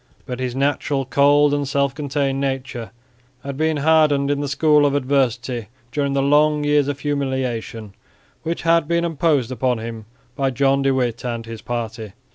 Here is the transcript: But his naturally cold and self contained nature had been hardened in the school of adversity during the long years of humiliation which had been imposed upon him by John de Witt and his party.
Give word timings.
But 0.25 0.39
his 0.39 0.55
naturally 0.55 1.05
cold 1.07 1.53
and 1.53 1.67
self 1.67 1.93
contained 1.93 2.41
nature 2.41 2.89
had 3.43 3.55
been 3.55 3.77
hardened 3.77 4.31
in 4.31 4.39
the 4.41 4.47
school 4.47 4.83
of 4.87 4.95
adversity 4.95 5.67
during 5.91 6.13
the 6.13 6.23
long 6.23 6.63
years 6.63 6.87
of 6.87 7.01
humiliation 7.01 7.93
which 8.41 8.63
had 8.63 8.87
been 8.87 9.05
imposed 9.05 9.51
upon 9.51 9.77
him 9.77 10.07
by 10.35 10.49
John 10.49 10.81
de 10.81 10.91
Witt 10.91 11.23
and 11.23 11.45
his 11.45 11.61
party. 11.61 12.13